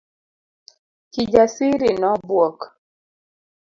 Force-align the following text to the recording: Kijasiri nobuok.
Kijasiri 1.11 1.89
nobuok. 2.01 2.59